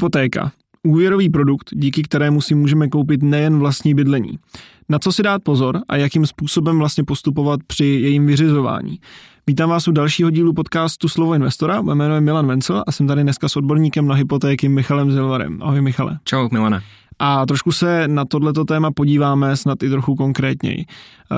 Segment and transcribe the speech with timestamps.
[0.00, 0.52] Hypotéka.
[0.82, 4.38] Úvěrový produkt, díky kterému si můžeme koupit nejen vlastní bydlení.
[4.90, 8.98] Na co si dát pozor a jakým způsobem vlastně postupovat při jejím vyřizování.
[9.46, 11.82] Vítám vás u dalšího dílu podcastu Slovo investora.
[11.82, 15.58] Moje jméno je Milan Vencel a jsem tady dneska s odborníkem na hypotéky Michalem Zilvarem.
[15.62, 16.18] Ahoj Michale.
[16.24, 16.82] Čau Milane.
[17.18, 20.84] A trošku se na tohleto téma podíváme snad i trochu konkrétněji.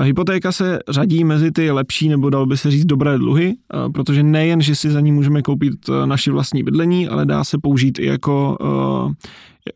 [0.01, 3.53] Hypotéka se řadí mezi ty lepší nebo dal by se říct dobré dluhy,
[3.93, 5.73] protože nejen, že si za ní můžeme koupit
[6.05, 8.57] naši vlastní bydlení, ale dá se použít i jako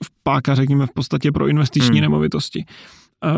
[0.03, 2.01] v páka, řekněme, v podstatě pro investiční hmm.
[2.01, 2.65] nemovitosti.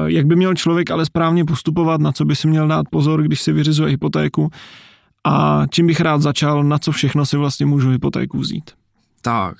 [0.05, 3.41] Jak by měl člověk ale správně postupovat, na co by si měl dát pozor, když
[3.41, 4.51] si vyřizuje hypotéku
[5.23, 8.71] a čím bych rád začal, na co všechno si vlastně můžu hypotéku vzít?
[9.21, 9.57] Tak,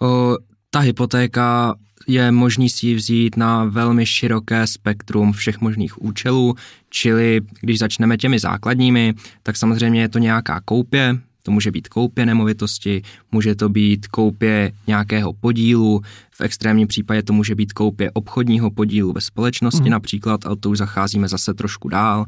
[0.00, 0.36] o,
[0.70, 1.74] ta hypotéka
[2.06, 6.54] je možný si ji vzít na velmi široké spektrum všech možných účelů,
[6.90, 12.26] čili když začneme těmi základními, tak samozřejmě je to nějaká koupě, to může být koupě
[12.26, 13.02] nemovitosti,
[13.32, 19.12] může to být koupě nějakého podílu, v extrémním případě to může být koupě obchodního podílu
[19.12, 19.90] ve společnosti mm.
[19.90, 22.24] například, ale to už zacházíme zase trošku dál.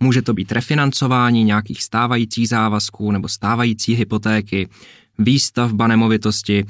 [0.00, 4.68] Může to být refinancování nějakých stávajících závazků nebo stávající hypotéky,
[5.18, 6.64] výstavba nemovitosti,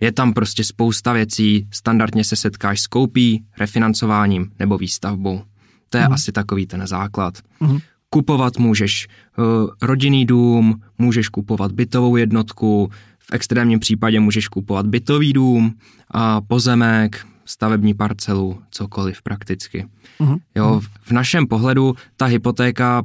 [0.00, 5.42] je tam prostě spousta věcí, standardně se setkáš s koupí, refinancováním nebo výstavbou.
[5.90, 6.12] To je mm.
[6.12, 7.38] asi takový ten základ.
[7.60, 7.78] Mm.
[8.10, 9.44] Kupovat můžeš uh,
[9.82, 15.74] rodinný dům, můžeš kupovat bytovou jednotku, v extrémním případě můžeš kupovat bytový dům,
[16.10, 19.86] a pozemek, stavební parcelu, cokoliv prakticky.
[20.18, 20.36] Mm.
[20.54, 23.02] Jo, v našem pohledu ta hypotéka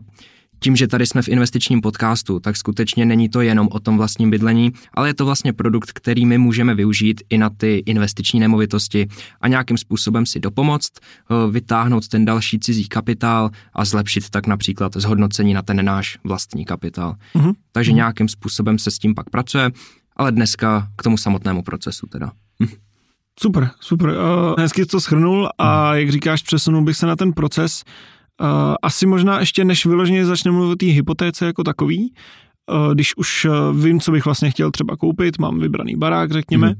[0.64, 4.30] tím, že tady jsme v investičním podcastu, tak skutečně není to jenom o tom vlastním
[4.30, 9.08] bydlení, ale je to vlastně produkt, který my můžeme využít i na ty investiční nemovitosti
[9.42, 14.94] a nějakým způsobem si dopomoct, eh, vytáhnout ten další cizí kapitál a zlepšit tak například
[14.96, 17.16] zhodnocení na ten náš vlastní kapitál.
[17.36, 17.54] Mm-hmm.
[17.72, 19.72] Takže nějakým způsobem se s tím pak pracuje,
[20.16, 22.32] ale dneska k tomu samotnému procesu teda.
[22.64, 22.68] Hm.
[23.40, 24.10] Super, super.
[24.10, 24.16] Uh,
[24.58, 27.84] hezky to schrnul a jak říkáš, přesunul bych se na ten proces.
[28.82, 32.14] Asi možná ještě než vyloženě začne mluvit o té hypotéce jako takový,
[32.94, 36.76] když už uh, vím, co bych vlastně chtěl třeba koupit, mám vybraný barák, řekněme, mm.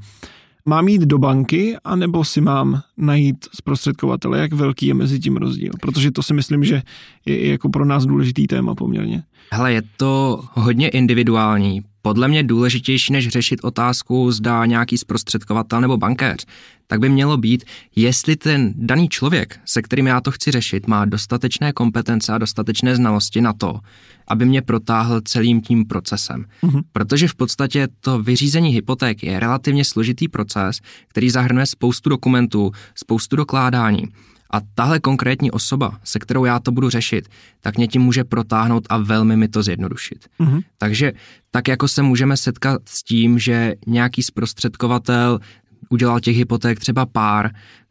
[0.66, 5.70] mám jít do banky, anebo si mám najít zprostředkovatele, jak velký je mezi tím rozdíl?
[5.80, 6.82] Protože to si myslím, že
[7.26, 9.22] je jako pro nás důležitý téma poměrně.
[9.52, 15.96] Hele, je to hodně individuální, podle mě důležitější, než řešit otázku, zda nějaký zprostředkovatel nebo
[15.96, 16.46] bankéř,
[16.86, 17.64] tak by mělo být,
[17.96, 22.96] jestli ten daný člověk, se kterým já to chci řešit, má dostatečné kompetence a dostatečné
[22.96, 23.80] znalosti na to,
[24.28, 26.44] aby mě protáhl celým tím procesem.
[26.62, 26.82] Mm-hmm.
[26.92, 33.36] Protože v podstatě to vyřízení hypotéky je relativně složitý proces, který zahrnuje spoustu dokumentů, spoustu
[33.36, 34.04] dokládání.
[34.52, 37.28] A tahle konkrétní osoba, se kterou já to budu řešit,
[37.60, 40.26] tak mě tím může protáhnout a velmi mi to zjednodušit.
[40.40, 40.62] Mm-hmm.
[40.78, 41.12] Takže
[41.50, 45.40] tak jako se můžeme setkat s tím, že nějaký zprostředkovatel
[45.88, 47.50] udělal těch hypoték třeba pár,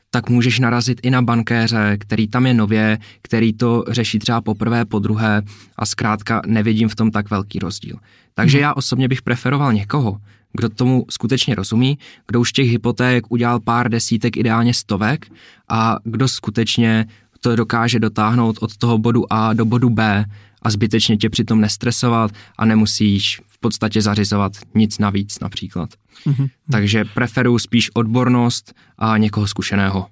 [0.09, 4.85] tak můžeš narazit i na bankéře, který tam je nově, který to řeší třeba poprvé,
[4.85, 5.41] po druhé
[5.75, 7.95] a zkrátka nevidím v tom tak velký rozdíl.
[8.33, 8.63] Takže hmm.
[8.63, 10.17] já osobně bych preferoval někoho,
[10.53, 11.97] kdo tomu skutečně rozumí,
[12.27, 15.31] kdo už těch hypoték udělal pár desítek, ideálně stovek
[15.69, 17.05] a kdo skutečně
[17.39, 20.25] to dokáže dotáhnout od toho bodu A do bodu B
[20.61, 25.89] a zbytečně tě přitom nestresovat a nemusíš v podstatě zařizovat nic navíc například.
[26.27, 26.49] Mm-hmm.
[26.71, 30.07] Takže preferuji spíš odbornost a někoho zkušeného.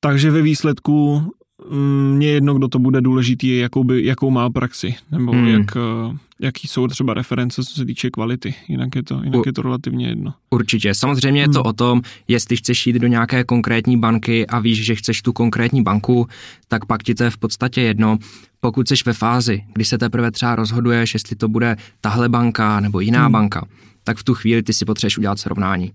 [0.00, 1.22] Takže ve výsledku
[1.70, 5.48] mm, mě jedno, kdo to bude důležitý, jakou, by, jakou má praxi, nebo hmm.
[5.48, 8.54] jak, eh, jaký jsou třeba reference, co se týče kvality.
[8.68, 10.34] Jinak je to, jinak je to relativně jedno.
[10.50, 10.94] Určitě.
[10.94, 11.66] Samozřejmě je to hmm.
[11.66, 15.82] o tom, jestli chceš jít do nějaké konkrétní banky a víš, že chceš tu konkrétní
[15.82, 16.28] banku,
[16.68, 18.18] tak pak ti to je v podstatě jedno.
[18.60, 23.00] Pokud jsi ve fázi, kdy se teprve třeba rozhoduješ, jestli to bude tahle banka nebo
[23.00, 23.32] jiná hmm.
[23.32, 23.66] banka,
[24.04, 25.92] tak v tu chvíli ty si potřebuješ udělat srovnání.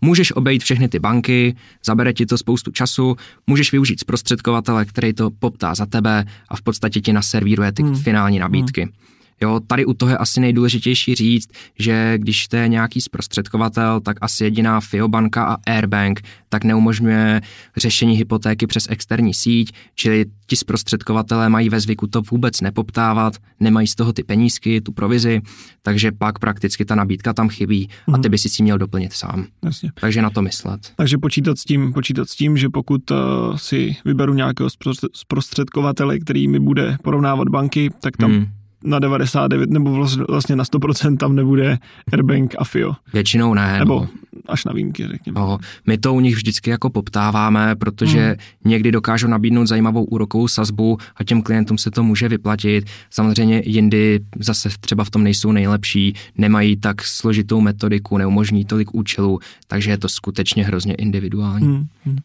[0.00, 3.16] Můžeš obejít všechny ty banky, zabere ti to spoustu času,
[3.46, 7.96] můžeš využít zprostředkovatele, který to poptá za tebe a v podstatě ti naservíruje ty hmm.
[7.96, 8.82] finální nabídky.
[8.82, 8.92] Hmm.
[9.42, 14.16] Jo, tady u toho je asi nejdůležitější říct, že když to je nějaký zprostředkovatel, tak
[14.20, 17.40] asi jediná FIObanka a Airbank tak neumožňuje
[17.76, 23.86] řešení hypotéky přes externí síť, čili ti zprostředkovatelé mají ve zvyku to vůbec nepoptávat, nemají
[23.86, 25.40] z toho ty penízky, tu provizi,
[25.82, 28.30] takže pak prakticky ta nabídka tam chybí a ty mhm.
[28.30, 29.46] by si si měl doplnit sám.
[29.64, 29.90] Jasně.
[30.00, 30.92] Takže na to myslet.
[30.96, 33.16] Takže počítat s tím, počítat s tím, že pokud uh,
[33.56, 34.68] si vyberu nějakého
[35.14, 41.16] zprostředkovatele, který mi bude porovnávat banky, tak tam hmm na 99 nebo vlastně na 100%
[41.16, 41.78] tam nebude
[42.12, 42.94] Airbank a FIO.
[43.12, 43.78] Většinou ne.
[43.78, 44.08] Nebo
[44.48, 45.40] až na výjimky, řekněme.
[45.40, 48.36] No, my to u nich vždycky jako poptáváme, protože hmm.
[48.64, 52.84] někdy dokážou nabídnout zajímavou úrokovou sazbu a těm klientům se to může vyplatit.
[53.10, 59.38] Samozřejmě jindy zase třeba v tom nejsou nejlepší, nemají tak složitou metodiku, neumožní tolik účelů,
[59.66, 61.66] takže je to skutečně hrozně individuální.
[61.66, 61.86] Hmm.
[62.04, 62.18] Hmm.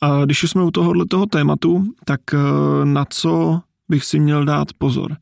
[0.00, 2.38] A když jsme u tohohle toho tématu, tak eh,
[2.84, 3.60] na co
[3.92, 5.16] bych si měl dát pozor.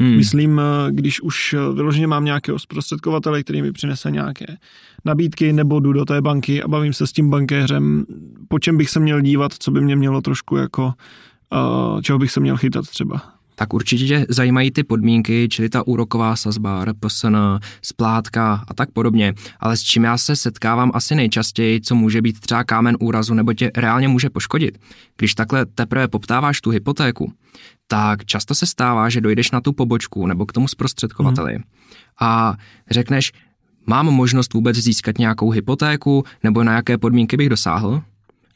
[0.00, 0.16] Hmm.
[0.16, 4.46] Myslím, eh, když už eh, vyloženě mám nějakého zprostředkovatele, který mi přinese nějaké
[5.04, 8.04] nabídky, nebo jdu do té banky a bavím se s tím bankéřem,
[8.48, 10.92] po čem bych se měl dívat, co by mě mělo trošku jako,
[11.94, 15.86] uh, čeho bych se měl chytat třeba tak určitě tě zajímají ty podmínky, čili ta
[15.86, 17.36] úroková sazba, RPSN,
[17.82, 19.34] splátka a tak podobně.
[19.60, 23.52] Ale s čím já se setkávám asi nejčastěji, co může být třeba kámen úrazu nebo
[23.52, 24.78] tě reálně může poškodit.
[25.16, 27.32] Když takhle teprve poptáváš tu hypotéku,
[27.86, 31.62] tak často se stává, že dojdeš na tu pobočku nebo k tomu zprostředkovateli hmm.
[32.20, 32.56] a
[32.90, 33.32] řekneš,
[33.86, 38.02] mám možnost vůbec získat nějakou hypotéku nebo na jaké podmínky bych dosáhl?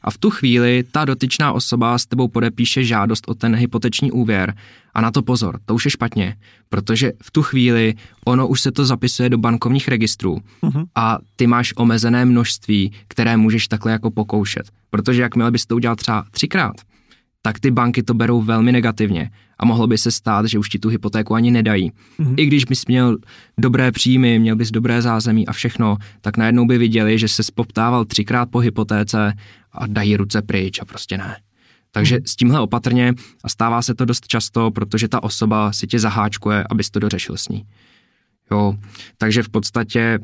[0.01, 4.55] A v tu chvíli ta dotyčná osoba s tebou podepíše žádost o ten hypoteční úvěr.
[4.93, 6.35] A na to pozor, to už je špatně,
[6.69, 7.95] protože v tu chvíli
[8.25, 10.85] ono už se to zapisuje do bankovních registrů uh-huh.
[10.95, 14.71] a ty máš omezené množství, které můžeš takhle jako pokoušet.
[14.89, 16.75] Protože jakmile bys to udělal třeba třikrát,
[17.41, 19.29] tak ty banky to berou velmi negativně
[19.59, 21.91] a mohlo by se stát, že už ti tu hypotéku ani nedají.
[22.19, 22.33] Mm-hmm.
[22.37, 23.17] I když bys měl
[23.57, 28.05] dobré příjmy, měl bys dobré zázemí a všechno, tak najednou by viděli, že se spoptával
[28.05, 29.33] třikrát po hypotéce
[29.77, 31.37] a dají ruce pryč a prostě ne.
[31.91, 33.13] Takže s tímhle opatrně
[33.43, 37.37] a stává se to dost často, protože ta osoba si tě zaháčkuje, abys to dořešil
[37.37, 37.65] s ní.
[38.51, 38.75] Jo,
[39.17, 40.19] takže v podstatě,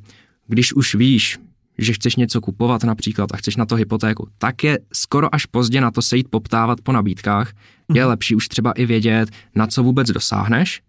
[0.47, 1.39] když už víš,
[1.77, 5.81] že chceš něco kupovat například a chceš na to hypotéku, tak je skoro až pozdě
[5.81, 7.53] na to se jít poptávat po nabídkách.
[7.93, 8.09] Je mhm.
[8.09, 10.81] lepší už třeba i vědět, na co vůbec dosáhneš,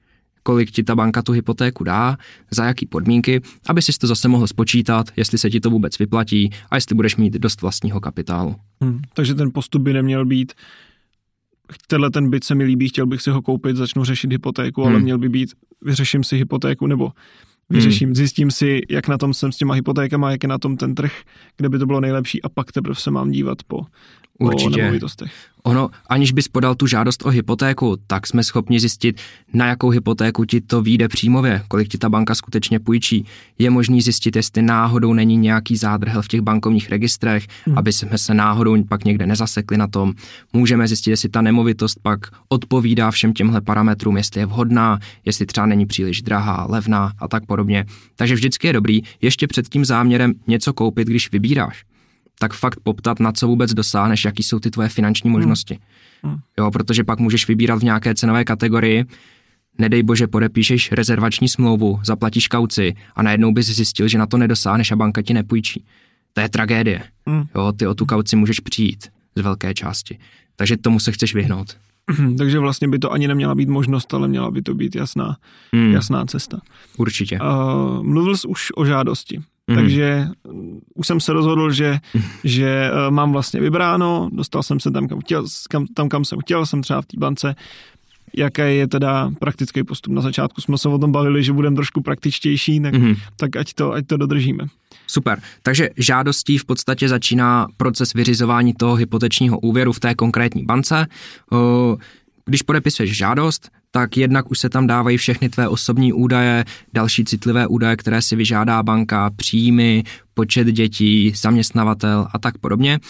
[0.46, 2.16] kolik ti ta banka tu hypotéku dá,
[2.50, 6.50] za jaký podmínky, aby si to zase mohl spočítat, jestli se ti to vůbec vyplatí
[6.70, 8.56] a jestli budeš mít dost vlastního kapitálu.
[8.80, 10.52] Hmm, takže ten postup by neměl být
[11.86, 14.90] tenhle ten byt se mi líbí, chtěl bych si ho koupit, začnu řešit hypotéku, hmm.
[14.90, 15.50] ale měl by být,
[15.82, 17.12] vyřeším si hypotéku nebo
[17.70, 18.14] vyřeším, hmm.
[18.14, 21.12] zjistím si, jak na tom jsem s těma hypotékama, jak je na tom ten trh,
[21.56, 23.86] kde by to bylo nejlepší a pak teprve se mám dívat po,
[24.38, 24.70] Určitě.
[24.70, 25.32] po nemovitostech.
[25.66, 29.20] Ono, aniž bys podal tu žádost o hypotéku, tak jsme schopni zjistit,
[29.52, 33.24] na jakou hypotéku ti to vyjde příjmově, kolik ti ta banka skutečně půjčí.
[33.58, 37.78] Je možný zjistit, jestli náhodou není nějaký zádrhel v těch bankovních registrech, hmm.
[37.78, 40.12] aby jsme se náhodou pak někde nezasekli na tom.
[40.52, 45.66] Můžeme zjistit, jestli ta nemovitost pak odpovídá všem těmhle parametrům, jestli je vhodná, jestli třeba
[45.66, 47.84] není příliš drahá, levná a tak podobně.
[48.16, 51.84] Takže vždycky je dobrý ještě před tím záměrem něco koupit, když vybíráš
[52.38, 55.38] tak fakt poptat, na co vůbec dosáhneš, jaký jsou ty tvoje finanční hmm.
[55.38, 55.78] možnosti.
[56.22, 56.36] Hmm.
[56.58, 59.04] Jo, protože pak můžeš vybírat v nějaké cenové kategorii,
[59.78, 64.92] nedej bože, podepíšeš rezervační smlouvu, zaplatíš kauci a najednou bys zjistil, že na to nedosáhneš
[64.92, 65.84] a banka ti nepůjčí.
[66.32, 67.02] To je tragédie.
[67.26, 67.44] Hmm.
[67.54, 70.18] Jo, ty o tu kauci můžeš přijít z velké části.
[70.56, 71.76] Takže tomu se chceš vyhnout.
[72.38, 75.36] Takže vlastně by to ani neměla být možnost, ale měla by to být jasná,
[75.72, 75.92] hmm.
[75.92, 76.60] jasná cesta.
[76.96, 77.38] Určitě.
[77.40, 79.42] Uh, mluvil jsi už o žádosti.
[79.70, 79.76] Mm.
[79.76, 80.28] Takže
[80.94, 81.98] už jsem se rozhodl, že,
[82.44, 86.38] že eh, mám vlastně vybráno, dostal jsem se tam, kam, chtěl, kam, tam, kam jsem
[86.38, 87.54] chtěl, jsem třeba v té bance.
[88.36, 90.12] Jaký je teda praktický postup?
[90.12, 93.14] Na začátku jsme se o tom bavili, že budeme trošku praktičtější, tak, mm.
[93.36, 94.64] tak ať, to, ať to dodržíme.
[95.06, 95.40] Super.
[95.62, 101.06] Takže žádostí v podstatě začíná proces vyřizování toho hypotečního úvěru v té konkrétní bance.
[102.46, 107.66] Když podepisuješ žádost, tak jednak už se tam dávají všechny tvé osobní údaje, další citlivé
[107.66, 113.00] údaje, které si vyžádá banka, příjmy, počet dětí, zaměstnavatel a tak podobně.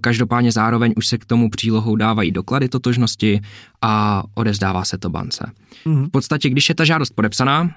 [0.00, 3.40] Každopádně zároveň už se k tomu přílohou dávají doklady totožnosti
[3.82, 5.50] a odezdává se to bance.
[5.86, 6.06] Mm-hmm.
[6.06, 7.70] V podstatě, když je ta žádost podepsaná,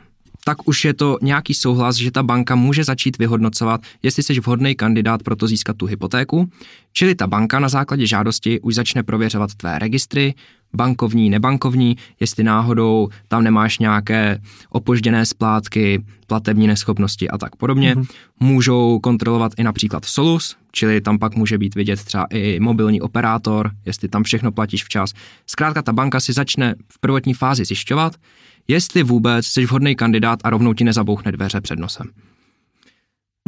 [0.44, 4.76] tak už je to nějaký souhlas, že ta banka může začít vyhodnocovat, jestli jsi vhodný
[4.76, 6.50] kandidát pro to získat tu hypotéku,
[6.94, 10.34] čili ta banka na základě žádosti už začne prověřovat tvé registry,
[10.76, 17.96] bankovní, nebankovní, jestli náhodou tam nemáš nějaké opožděné splátky, platební neschopnosti a tak podobně.
[17.96, 18.08] Mm-hmm.
[18.40, 23.72] Můžou kontrolovat i například Solus, čili tam pak může být vidět třeba i mobilní operátor,
[23.86, 25.14] jestli tam všechno platíš včas.
[25.48, 28.16] Zkrátka ta banka si začne v prvotní fázi zjišťovat,
[28.68, 32.08] jestli vůbec jsi vhodný kandidát a rovnou ti nezabouchne dveře před nosem.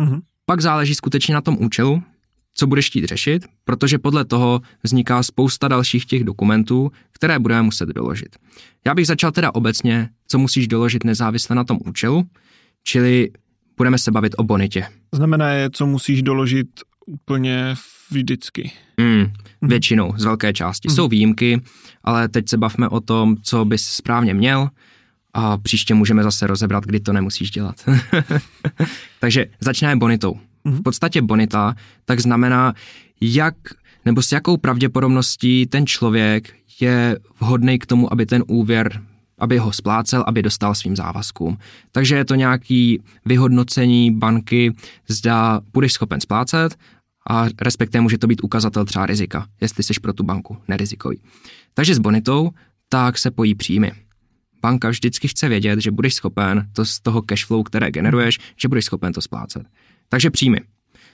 [0.02, 0.22] Mm-hmm.
[0.46, 2.04] Pak záleží skutečně na tom účelu,
[2.60, 7.90] co budeš chtít řešit, protože podle toho vzniká spousta dalších těch dokumentů, které budeme muset
[7.90, 8.36] doložit.
[8.86, 12.24] Já bych začal teda obecně, co musíš doložit nezávisle na tom účelu,
[12.84, 13.32] čili
[13.78, 14.86] budeme se bavit o bonitě.
[15.12, 16.68] Znamená je, co musíš doložit
[17.06, 17.76] úplně
[18.12, 18.72] vždycky.
[18.98, 19.26] Mm,
[19.62, 20.88] většinou, z velké části.
[20.90, 20.96] Mm.
[20.96, 21.62] Jsou výjimky,
[22.04, 24.70] ale teď se bavme o tom, co bys správně měl
[25.34, 27.76] a příště můžeme zase rozebrat, kdy to nemusíš dělat.
[29.20, 30.40] Takže začneme bonitou.
[30.72, 32.74] V podstatě bonita tak znamená,
[33.22, 33.56] jak
[34.06, 39.02] nebo s jakou pravděpodobností ten člověk je vhodný k tomu, aby ten úvěr
[39.40, 41.58] aby ho splácel, aby dostal svým závazkům.
[41.92, 44.76] Takže je to nějaký vyhodnocení banky,
[45.08, 46.76] zda budeš schopen splácet
[47.30, 51.22] a respektive může to být ukazatel třeba rizika, jestli jsi pro tu banku nerizikový.
[51.74, 52.50] Takže s bonitou
[52.90, 53.92] tak se pojí příjmy.
[54.62, 58.86] Banka vždycky chce vědět, že budeš schopen to z toho cashflow, které generuješ, že budeš
[58.86, 59.68] schopen to splácet.
[60.10, 60.60] Takže příjmy.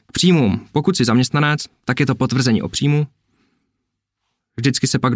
[0.06, 3.08] K příjmům, pokud jsi zaměstnanec, tak je to potvrzení o příjmu,
[4.58, 5.14] Vždycky se pak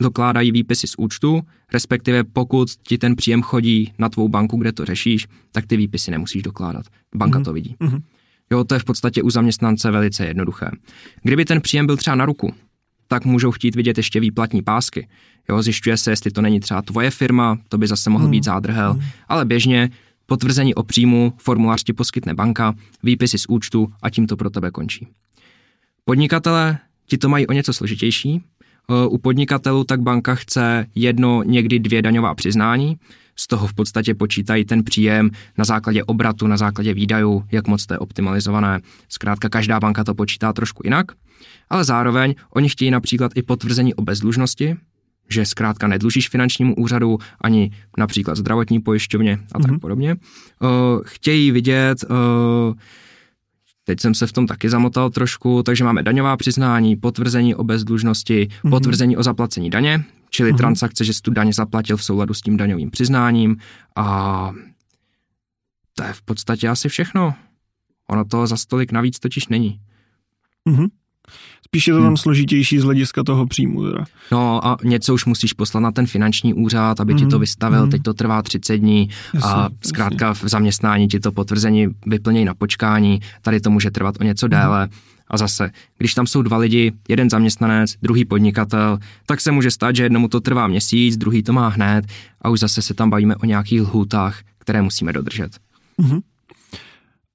[0.00, 1.42] dokládají výpisy z účtu,
[1.72, 6.10] respektive pokud ti ten příjem chodí na tvou banku, kde to řešíš, tak ty výpisy
[6.10, 6.86] nemusíš dokládat.
[7.14, 7.44] Banka mm-hmm.
[7.44, 7.76] to vidí.
[7.80, 8.02] Mm-hmm.
[8.50, 10.70] Jo, to je v podstatě u zaměstnance velice jednoduché.
[11.22, 12.54] Kdyby ten příjem byl třeba na ruku,
[13.08, 15.08] tak můžou chtít vidět ještě výplatní pásky.
[15.48, 18.30] Jo, zjišťuje se, jestli to není třeba tvoje firma, to by zase mohl mm.
[18.30, 19.02] být zádrhel, mm.
[19.28, 19.90] ale běžně
[20.26, 24.70] potvrzení o příjmu, formulář ti poskytne banka, výpisy z účtu a tím to pro tebe
[24.70, 25.08] končí.
[26.04, 28.42] Podnikatelé ti to mají o něco složitější,
[28.90, 32.96] Eh, u podnikatelů tak banka chce jedno, někdy dvě daňová přiznání,
[33.36, 37.86] z toho v podstatě počítají ten příjem na základě obratu, na základě výdajů, jak moc
[37.86, 38.80] to je optimalizované.
[39.08, 41.06] Zkrátka každá banka to počítá trošku jinak,
[41.70, 44.76] ale zároveň oni chtějí například i potvrzení o bezdlužnosti,
[45.28, 49.78] že zkrátka nedlužíš finančnímu úřadu ani například zdravotní pojišťovně a tak mm-hmm.
[49.78, 50.14] podobně.
[50.14, 50.68] Uh,
[51.04, 52.74] chtějí vidět uh,
[53.88, 58.46] Teď jsem se v tom taky zamotal trošku, takže máme daňová přiznání, potvrzení o bezdlužnosti,
[58.46, 58.70] mm-hmm.
[58.70, 60.56] potvrzení o zaplacení daně, čili mm-hmm.
[60.56, 63.56] transakce, že jsi tu daně zaplatil v souladu s tím daňovým přiznáním
[63.96, 64.50] a
[65.94, 67.34] to je v podstatě asi všechno.
[68.10, 69.80] Ono to za stolik navíc totiž není.
[70.68, 70.88] Mm-hmm.
[71.66, 72.16] Spíš je to tam hmm.
[72.16, 73.84] složitější z hlediska toho příjmu.
[73.84, 74.04] Teda.
[74.32, 77.18] No a něco už musíš poslat na ten finanční úřad, aby mm.
[77.18, 77.40] ti to hmm.
[77.40, 77.90] vystavil, mm.
[77.90, 80.46] teď to trvá 30 dní jasně, a zkrátka jasně.
[80.46, 84.86] v zaměstnání ti to potvrzení vyplnějí na počkání, tady to může trvat o něco déle.
[84.86, 84.92] Mm.
[85.28, 89.96] A zase, když tam jsou dva lidi, jeden zaměstnanec, druhý podnikatel, tak se může stát,
[89.96, 92.04] že jednomu to trvá měsíc, druhý to má hned
[92.42, 95.50] a už zase se tam bavíme o nějakých lhůtách, které musíme dodržet.
[96.02, 96.20] Mm-hmm.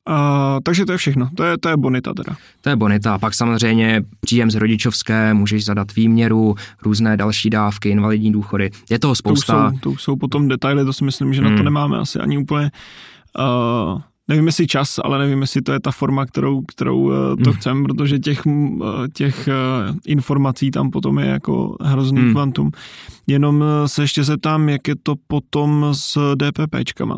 [0.09, 2.35] Uh, takže to je všechno, to je, to je bonita teda.
[2.61, 8.31] To je bonita, pak samozřejmě příjem z rodičovské, můžeš zadat výměru, různé další dávky, invalidní
[8.31, 9.71] důchody, je toho spousta.
[9.71, 11.49] To jsou, to jsou potom detaily, to si myslím, že hmm.
[11.49, 11.65] na to hmm.
[11.65, 12.71] nemáme asi ani úplně,
[13.39, 17.49] uh, nevím jestli čas, ale nevím jestli to je ta forma, kterou, kterou uh, to
[17.49, 17.53] hmm.
[17.53, 19.49] chcem, protože těch, uh, těch
[19.89, 22.31] uh, informací tam potom je jako hrozný hmm.
[22.31, 22.71] kvantum.
[23.27, 27.17] Jenom se ještě zeptám, jak je to potom s DPPčkama.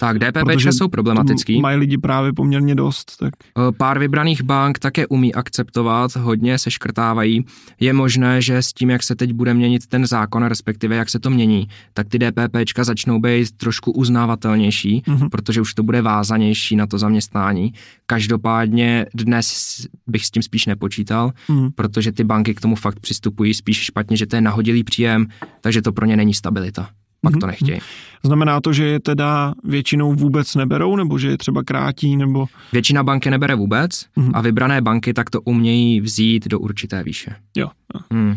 [0.00, 1.60] Tak DPP jsou problematický.
[1.60, 3.16] Mají lidi právě poměrně dost.
[3.16, 3.34] Tak.
[3.76, 7.44] Pár vybraných bank také umí akceptovat, hodně se škrtávají.
[7.80, 11.18] Je možné, že s tím, jak se teď bude měnit ten zákon, respektive jak se
[11.18, 15.28] to mění, tak ty DPP začnou být trošku uznávatelnější, mm-hmm.
[15.28, 17.72] protože už to bude vázanější na to zaměstnání.
[18.06, 21.70] Každopádně dnes bych s tím spíš nepočítal, mm-hmm.
[21.74, 25.26] protože ty banky k tomu fakt přistupují spíš špatně, že to je nahodilý příjem,
[25.60, 26.90] takže to pro ně není stabilita
[27.22, 27.80] pak to mhm, nechtějí.
[28.22, 32.46] Znamená to, že je teda většinou vůbec neberou, nebo že je třeba krátí, nebo...
[32.72, 34.30] Většina banky nebere vůbec mm-hmm.
[34.34, 37.34] a vybrané banky tak to umějí vzít do určité výše.
[37.56, 37.70] Jo.
[37.94, 38.00] jo.
[38.10, 38.36] Mm.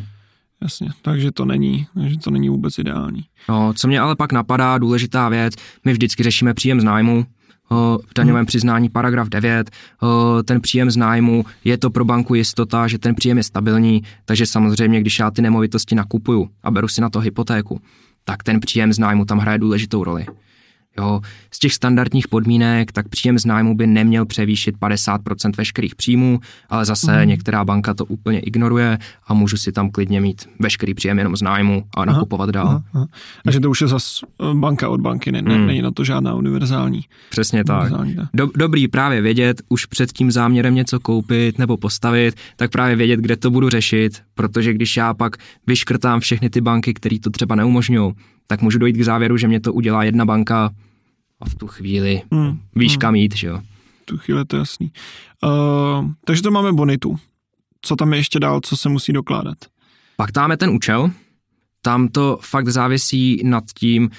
[0.62, 3.24] Jasně, takže to není, takže to není vůbec ideální.
[3.50, 5.54] No, co mě ale pak napadá, důležitá věc,
[5.86, 7.26] my vždycky řešíme příjem z nájmu,
[8.06, 8.46] v daňovém hmm.
[8.46, 9.72] přiznání paragraf 9,
[10.46, 14.46] ten příjem z nájmu, je to pro banku jistota, že ten příjem je stabilní, takže
[14.46, 17.82] samozřejmě, když já ty nemovitosti nakupuju a beru si na to hypotéku,
[18.32, 20.26] tak ten příjem z nájmu tam hraje důležitou roli.
[20.98, 21.22] Jo,
[21.52, 26.86] z těch standardních podmínek, tak příjem z nájmu by neměl převýšit 50% veškerých příjmů, ale
[26.86, 27.28] zase mm.
[27.28, 31.42] některá banka to úplně ignoruje a můžu si tam klidně mít veškerý příjem jenom z
[31.42, 32.68] nájmu a nakupovat aha, dál.
[32.68, 33.08] Aha, aha.
[33.46, 35.68] A že to už je zase eh, banka od banky, ne, mm.
[35.68, 37.02] není na to žádná univerzální.
[37.30, 37.92] Přesně tak.
[38.34, 43.20] Do, dobrý právě vědět, už před tím záměrem něco koupit nebo postavit, tak právě vědět,
[43.20, 47.56] kde to budu řešit, protože když já pak vyškrtám všechny ty banky, které to třeba
[47.56, 48.14] neumožňují,
[48.52, 50.70] tak můžu dojít k závěru, že mě to udělá jedna banka
[51.40, 52.60] a v tu chvíli hmm.
[52.76, 53.00] víš, hmm.
[53.00, 53.62] kam jít, že jo.
[54.02, 54.92] V tu chvíli to je jasný.
[55.44, 57.16] Uh, takže to máme bonitu.
[57.82, 59.58] Co tam je ještě dál, co se musí dokládat?
[60.18, 61.12] Pak tam je ten účel,
[61.82, 64.10] tam to fakt závisí nad tím,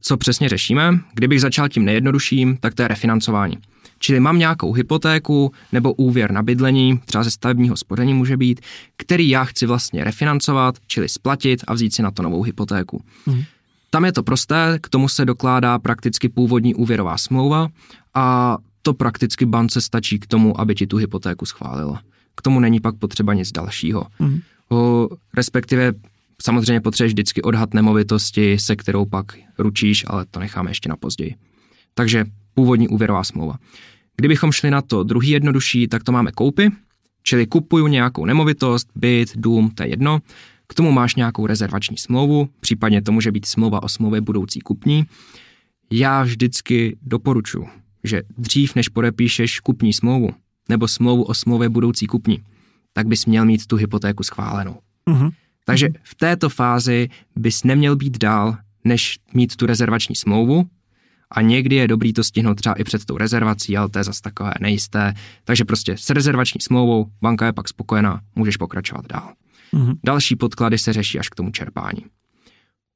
[0.00, 0.98] co přesně řešíme.
[1.14, 3.56] Kdybych začal tím nejjednodušším, tak to je refinancování.
[3.98, 8.60] Čili mám nějakou hypotéku nebo úvěr na bydlení, třeba ze stavebního spoření může být,
[8.96, 13.02] který já chci vlastně refinancovat, čili splatit a vzít si na to novou hypotéku.
[13.26, 13.42] Hmm.
[13.90, 17.68] Tam je to prosté, k tomu se dokládá prakticky původní úvěrová smlouva
[18.14, 22.02] a to prakticky bance stačí k tomu, aby ti tu hypotéku schválila.
[22.36, 24.06] K tomu není pak potřeba nic dalšího.
[24.18, 24.40] Mm.
[24.70, 25.92] O, respektive
[26.42, 31.34] samozřejmě potřebuješ vždycky odhad nemovitosti, se kterou pak ručíš, ale to necháme ještě na později.
[31.94, 33.54] Takže původní úvěrová smlouva.
[34.16, 36.68] Kdybychom šli na to druhý jednodušší, tak to máme koupy,
[37.22, 40.18] čili kupuju nějakou nemovitost, byt, dům, to je jedno,
[40.70, 45.04] k tomu máš nějakou rezervační smlouvu, případně to může být smlouva o smlouvě budoucí kupní.
[45.90, 47.68] Já vždycky doporučuji,
[48.04, 50.30] že dřív než podepíšeš kupní smlouvu
[50.68, 52.42] nebo smlouvu o smlouvě budoucí kupní,
[52.92, 54.78] tak bys měl mít tu hypotéku schválenou.
[55.10, 55.30] Mm-hmm.
[55.64, 60.66] Takže v této fázi bys neměl být dál, než mít tu rezervační smlouvu,
[61.30, 64.22] a někdy je dobrý to stihnout třeba i před tou rezervací, ale to je zase
[64.22, 65.14] takové nejisté.
[65.44, 69.32] Takže prostě s rezervační smlouvou, banka je pak spokojená, můžeš pokračovat dál.
[69.74, 69.94] Mm-hmm.
[70.04, 72.04] Další podklady se řeší až k tomu čerpání.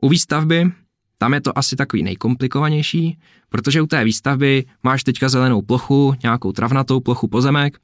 [0.03, 0.73] U výstavby,
[1.19, 6.53] tam je to asi takový nejkomplikovanější, protože u té výstavby máš teďka zelenou plochu, nějakou
[6.53, 7.79] travnatou plochu pozemek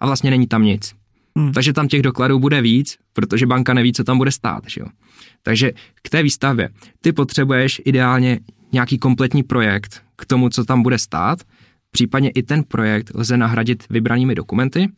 [0.00, 0.94] a vlastně není tam nic.
[1.36, 1.52] Hmm.
[1.52, 4.64] Takže tam těch dokladů bude víc, protože banka neví, co tam bude stát.
[4.66, 4.86] Že jo?
[5.42, 5.72] Takže
[6.02, 6.68] k té výstavbě
[7.00, 8.40] ty potřebuješ ideálně
[8.72, 11.42] nějaký kompletní projekt k tomu, co tam bude stát,
[11.90, 14.88] případně i ten projekt lze nahradit vybranými dokumenty.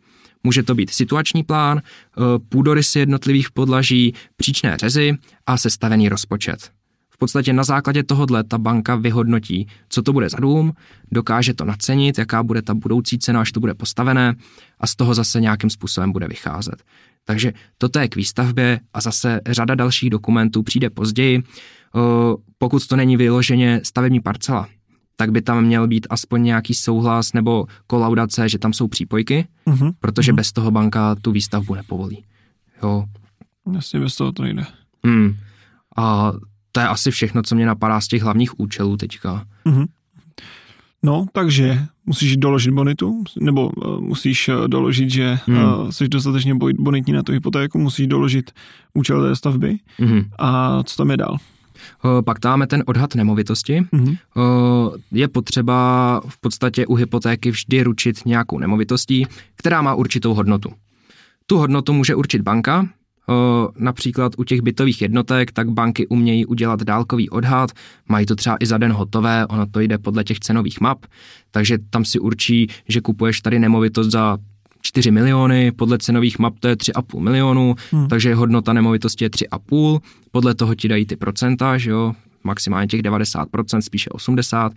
[0.47, 6.71] Může to být situační plán, eh, půdorysy jednotlivých podlaží, příčné řezy a sestavený rozpočet.
[7.11, 10.73] V podstatě na základě tohohle ta banka vyhodnotí, co to bude za dům,
[11.13, 14.35] dokáže to nacenit, jaká bude ta budoucí cena, až to bude postavené
[14.81, 16.83] a z toho zase nějakým způsobem bude vycházet.
[17.25, 21.43] Takže toto je k výstavbě a zase řada dalších dokumentů přijde později.
[22.59, 24.69] Pokud to není vyloženě stavební parcela,
[25.17, 29.93] tak by tam měl být aspoň nějaký souhlas nebo kolaudace, že tam jsou přípojky, uh-huh.
[30.01, 30.37] protože uh-huh.
[30.37, 32.25] bez toho banka tu výstavbu nepovolí.
[32.83, 33.05] Jo.
[33.75, 34.65] Jasně, bez toho to nejde.
[35.05, 35.37] Hmm.
[35.97, 36.33] A
[36.73, 39.47] to je asi všechno, co mě napadá z těch hlavních účelů teďka.
[39.67, 39.87] Uh-huh.
[41.03, 45.59] No, takže musíš doložit bonitu, nebo uh, musíš uh, doložit, že hmm.
[45.59, 48.51] uh, jsi dostatečně bonitní na tu hypotéku, musíš doložit
[48.95, 49.79] účel té stavby.
[49.99, 50.23] Hmm.
[50.39, 51.37] A co tam je dál?
[52.25, 53.81] Pak tam máme ten odhad nemovitosti.
[53.81, 54.17] Mm-hmm.
[55.13, 60.73] Je potřeba v podstatě u hypotéky vždy ručit nějakou nemovitostí, která má určitou hodnotu.
[61.47, 62.89] Tu hodnotu může určit banka,
[63.79, 67.71] například u těch bytových jednotek, tak banky umějí udělat dálkový odhad,
[68.09, 71.07] mají to třeba i za den hotové, ono to jde podle těch cenových map,
[71.51, 74.39] takže tam si určí, že kupuješ tady nemovitost za
[74.87, 78.09] 4 miliony, podle cenových map to je 3,5 milionu, hmm.
[78.09, 83.03] takže hodnota nemovitosti je 3,5, podle toho ti dají ty procenta, že jo, maximálně těch
[83.03, 84.71] 90%, spíše 80%.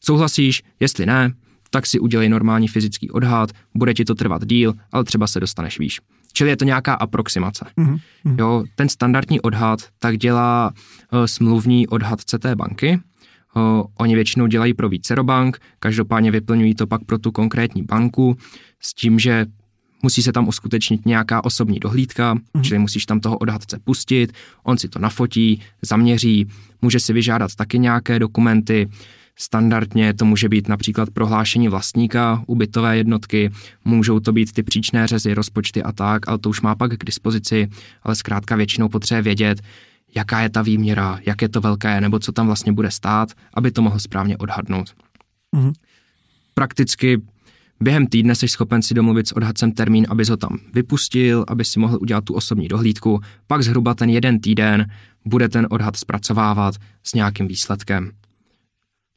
[0.00, 1.32] Souhlasíš, jestli ne,
[1.70, 5.78] tak si udělej normální fyzický odhad, bude ti to trvat díl, ale třeba se dostaneš
[5.78, 6.00] výš.
[6.32, 7.66] Čili je to nějaká aproximace.
[7.78, 8.00] Mm-hmm.
[8.38, 10.70] Jo, ten standardní odhad tak dělá
[11.12, 13.00] uh, smluvní odhadce té banky.
[13.98, 18.36] Oni většinou dělají pro vícero bank, každopádně vyplňují to pak pro tu konkrétní banku
[18.80, 19.46] s tím, že
[20.02, 22.62] musí se tam uskutečnit nějaká osobní dohlídka, mm-hmm.
[22.62, 26.46] čili musíš tam toho odhadce pustit, on si to nafotí, zaměří,
[26.82, 28.88] může si vyžádat taky nějaké dokumenty,
[29.36, 33.50] Standardně to může být například prohlášení vlastníka ubytové jednotky,
[33.84, 37.04] můžou to být ty příčné řezy, rozpočty a tak, ale to už má pak k
[37.04, 37.68] dispozici,
[38.02, 39.60] ale zkrátka většinou potřebuje vědět,
[40.14, 43.70] jaká je ta výměra, jak je to velké, nebo co tam vlastně bude stát, aby
[43.70, 44.94] to mohl správně odhadnout.
[45.56, 45.72] Mm-hmm.
[46.54, 47.22] Prakticky
[47.80, 51.78] během týdne jsi schopen si domluvit s odhadcem termín, aby ho tam vypustil, aby si
[51.78, 54.90] mohl udělat tu osobní dohlídku, pak zhruba ten jeden týden
[55.24, 58.10] bude ten odhad zpracovávat s nějakým výsledkem.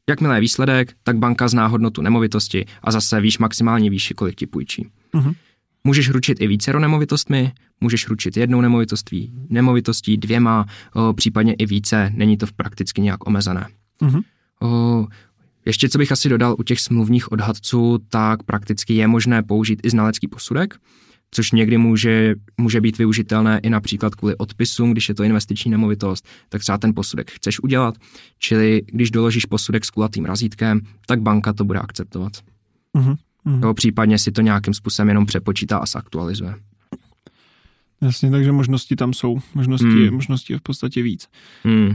[0.08, 4.46] Jakmile je výsledek, tak banka zná hodnotu nemovitosti a zase víš maximální výši, kolik ti
[4.46, 4.88] půjčí.
[5.14, 5.34] Uh-huh.
[5.84, 12.12] Můžeš ručit i více nemovitostmi, můžeš ručit jednou nemovitostí, nemovitostí dvěma, o, případně i více,
[12.14, 13.68] není to v prakticky nějak omezené.
[14.02, 14.22] Uh-huh.
[14.62, 15.06] O,
[15.66, 19.90] ještě co bych asi dodal u těch smluvních odhadců, tak prakticky je možné použít i
[19.90, 20.74] znalecký posudek,
[21.30, 26.28] což někdy může, může být využitelné i například kvůli odpisům, když je to investiční nemovitost,
[26.48, 27.94] tak třeba ten posudek chceš udělat,
[28.38, 32.32] čili když doložíš posudek s kulatým razítkem, tak banka to bude akceptovat.
[32.94, 33.62] Uh-huh, uh-huh.
[33.62, 36.54] Jo, případně si to nějakým způsobem jenom přepočítá a zaktualizuje.
[38.00, 39.38] Jasně, takže možnosti tam jsou.
[39.54, 40.14] Možnosti, hmm.
[40.14, 41.28] možnosti je v podstatě víc.
[41.64, 41.94] Hmm.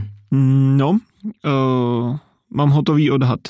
[0.76, 2.16] No, uh,
[2.50, 3.40] mám hotový odhad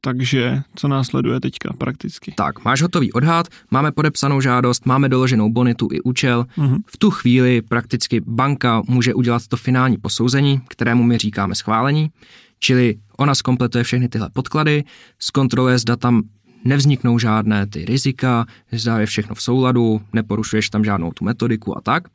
[0.00, 2.32] takže co následuje teďka prakticky?
[2.36, 6.46] Tak, máš hotový odhad, máme podepsanou žádost, máme doloženou bonitu i účel.
[6.58, 6.78] Uh-huh.
[6.86, 12.10] V tu chvíli prakticky banka může udělat to finální posouzení, kterému my říkáme schválení,
[12.58, 14.84] čili ona zkompletuje všechny tyhle podklady,
[15.18, 16.22] zkontroluje, zda tam
[16.64, 21.80] nevzniknou žádné ty rizika, zda je všechno v souladu, neporušuješ tam žádnou tu metodiku a
[21.80, 22.08] tak.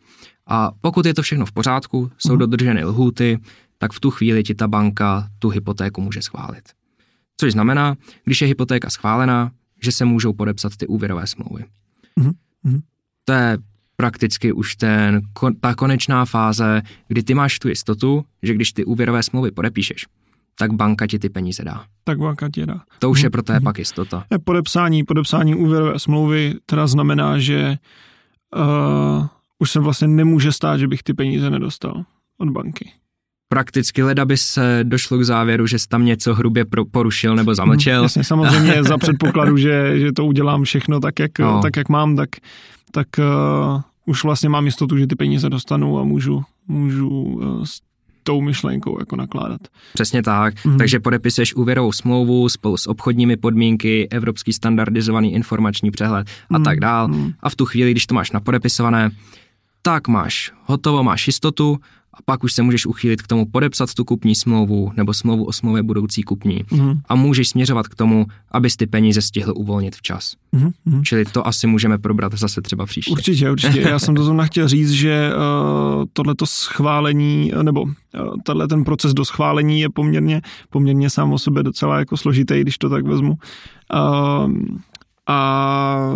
[0.47, 2.37] A pokud je to všechno v pořádku, jsou uh-huh.
[2.37, 3.39] dodrženy lhůty,
[3.77, 6.63] tak v tu chvíli ti ta banka tu hypotéku může schválit.
[7.37, 9.51] Což znamená, když je hypotéka schválená,
[9.83, 11.65] že se můžou podepsat ty úvěrové smlouvy.
[12.19, 12.81] Mm-hmm.
[13.25, 13.57] To je
[13.95, 15.21] prakticky už ten,
[15.59, 20.05] ta konečná fáze, kdy ty máš tu jistotu, že když ty úvěrové smlouvy podepíšeš,
[20.57, 21.83] tak banka ti ty peníze dá.
[22.03, 22.81] Tak banka ti dá.
[22.99, 24.25] To už je pro tebe pak jistota.
[24.43, 27.77] Podepsání, podepsání úvěrové smlouvy teda znamená, že
[28.55, 29.27] uh,
[29.59, 32.03] už se vlastně nemůže stát, že bych ty peníze nedostal
[32.37, 32.91] od banky.
[33.49, 37.95] Prakticky leda by se došlo k závěru, že jsi tam něco hrubě porušil nebo zamlčel.
[37.95, 41.61] Hmm, jasně, samozřejmě za předpokladu, že, že to udělám všechno tak, jak, no.
[41.61, 42.29] tak, jak mám, tak,
[42.91, 47.65] tak uh, už vlastně mám jistotu, že ty peníze dostanu a můžu, můžu uh,
[48.23, 49.61] tou myšlenkou jako nakládat.
[49.93, 50.65] Přesně tak.
[50.65, 50.77] Mm.
[50.77, 56.63] Takže podepisuješ úvěrovou smlouvu spolu s obchodními podmínky, evropský standardizovaný informační přehled a mm.
[56.63, 57.07] tak dál.
[57.07, 57.33] Mm.
[57.39, 59.11] A v tu chvíli, když to máš napodepisované,
[59.81, 61.79] tak máš hotovo, máš jistotu
[62.13, 65.53] a pak už se můžeš uchýlit k tomu podepsat tu kupní smlouvu nebo smlouvu o
[65.53, 66.93] smlouvě budoucí kupní mm.
[67.09, 70.35] a můžeš směřovat k tomu, abys ty peníze stihl uvolnit včas.
[70.51, 71.03] Mm.
[71.03, 73.11] Čili to asi můžeme probrat zase třeba příště.
[73.11, 73.81] Určitě, určitě.
[73.81, 77.89] Já jsem to zrovna chtěl říct, že uh, tohleto schválení, nebo uh,
[78.43, 82.77] tenhle ten proces do schválení je poměrně, poměrně sám o sobě docela jako složitý, když
[82.77, 83.37] to tak vezmu.
[83.93, 84.51] Uh,
[85.27, 86.13] a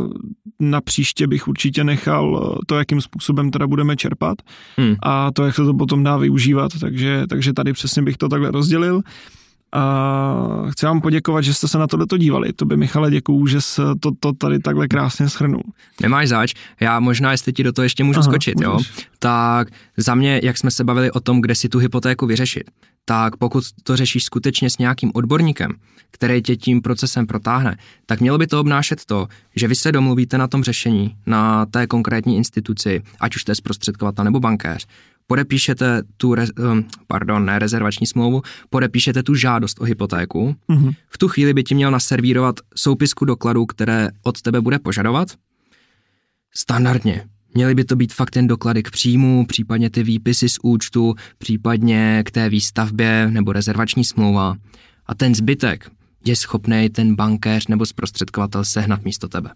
[0.59, 4.37] na příště bych určitě nechal to, jakým způsobem teda budeme čerpat
[4.77, 4.95] hmm.
[5.03, 8.51] a to, jak se to potom dá využívat, takže, takže tady přesně bych to takhle
[8.51, 9.01] rozdělil.
[9.77, 12.53] A chci vám poděkovat, že jste se na tohle dívali.
[12.53, 15.63] To by Michale děkuju, že jsi to, to tady takhle krásně schrnul.
[16.01, 16.53] Nemáš zač.
[16.79, 18.87] Já možná, jestli ti do toho ještě můžu Aha, skočit, můžeš.
[18.97, 19.03] jo.
[19.19, 22.63] Tak za mě, jak jsme se bavili o tom, kde si tu hypotéku vyřešit,
[23.05, 25.71] tak pokud to řešíš skutečně s nějakým odborníkem,
[26.11, 30.37] který tě tím procesem protáhne, tak mělo by to obnášet to, že vy se domluvíte
[30.37, 34.87] na tom řešení, na té konkrétní instituci, ať už to je zprostředkovatel nebo bankéř,
[35.27, 40.55] podepíšete tu, re, um, pardon, ne rezervační smlouvu, podepíšete tu žádost o hypotéku.
[40.69, 40.95] Mm-hmm.
[41.09, 45.27] V tu chvíli by ti měl naservírovat soupisku dokladů, které od tebe bude požadovat.
[46.55, 47.25] Standardně.
[47.53, 52.23] Měly by to být fakt jen doklady k příjmu, případně ty výpisy z účtu, případně
[52.25, 54.55] k té výstavbě nebo rezervační smlouva.
[55.05, 55.91] A ten zbytek
[56.25, 59.49] je schopný ten bankéř nebo zprostředkovatel sehnat místo tebe.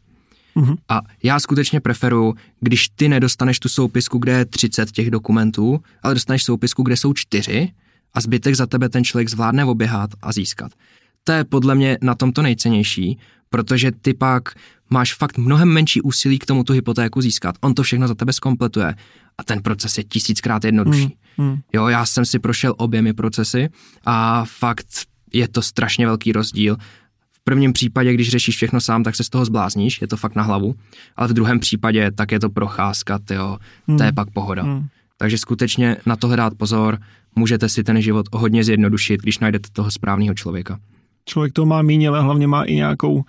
[0.56, 0.76] Mm-hmm.
[0.90, 6.14] A já skutečně preferuji, když ty nedostaneš tu soupisku, kde je 30 těch dokumentů, ale
[6.14, 7.70] dostaneš soupisku, kde jsou čtyři
[8.14, 10.72] a zbytek za tebe ten člověk zvládne oběhat a získat.
[11.24, 14.50] To je podle mě na tom to nejcennější, protože ty pak
[14.90, 17.56] máš fakt mnohem menší úsilí k tomu tu hypotéku získat.
[17.62, 18.96] On to všechno za tebe skompletuje
[19.38, 21.18] a ten proces je tisíckrát jednodušší.
[21.38, 21.60] Mm, mm.
[21.74, 23.70] Jo, já jsem si prošel oběmi procesy
[24.06, 24.88] a fakt
[25.34, 26.78] je to strašně velký rozdíl
[27.42, 30.36] v prvním případě, když řešíš všechno sám, tak se z toho zblázníš, je to fakt
[30.36, 30.76] na hlavu,
[31.16, 33.98] ale v druhém případě tak je to procházka, tyjo, hmm.
[33.98, 34.16] to je hmm.
[34.16, 34.64] pak pohoda.
[34.64, 34.88] Hmm.
[35.18, 36.98] Takže skutečně na to dát pozor,
[37.36, 40.80] můžete si ten život hodně zjednodušit, když najdete toho správného člověka.
[41.26, 43.24] Člověk to má míně, ale hlavně má i nějakou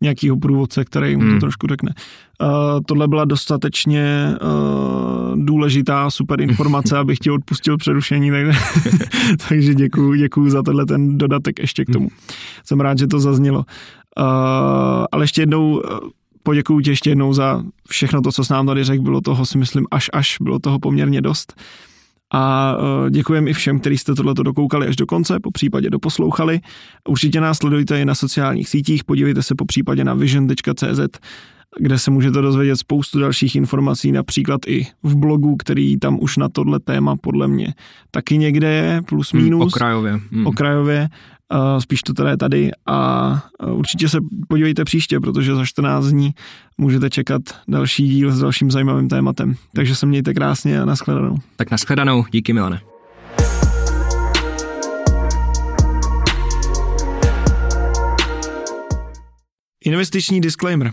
[0.00, 1.40] nějakýho průvodce, který mu to hmm.
[1.40, 1.94] trošku řekne.
[2.40, 2.48] Uh,
[2.86, 8.52] tohle byla dostatečně uh, důležitá super informace, abych ti odpustil přerušení, takže,
[9.48, 12.08] takže děkuju, děkuju za tenhle ten dodatek ještě k tomu.
[12.64, 13.58] Jsem rád, že to zaznělo.
[13.58, 13.64] Uh,
[15.12, 15.82] ale ještě jednou
[16.42, 19.58] poděkuju ti ještě jednou za všechno to, co s nám tady řekl, bylo toho si
[19.58, 21.54] myslím až až, bylo toho poměrně dost.
[21.56, 21.62] Uh,
[22.34, 26.60] a e, děkujeme i všem, kteří jste tohleto dokoukali až do konce, po případě doposlouchali.
[27.08, 31.18] Určitě nás sledujte i na sociálních sítích, podívejte se po případě na vision.cz,
[31.78, 36.48] kde se můžete dozvědět spoustu dalších informací, například i v blogu, který tam už na
[36.48, 37.74] tohle téma podle mě
[38.10, 39.60] taky někde je, plus hmm, minus.
[39.60, 40.20] Hmm, okrajově.
[40.30, 40.46] Hmm.
[40.46, 41.08] Okrajově.
[41.54, 43.30] Uh, spíš to teda je tady a
[43.66, 46.34] uh, určitě se podívejte příště, protože za 14 dní
[46.78, 49.54] můžete čekat další díl s dalším zajímavým tématem.
[49.74, 51.36] Takže se mějte krásně a nashledanou.
[51.56, 52.80] Tak nashledanou, díky Milane.
[59.84, 60.92] Investiční disclaimer.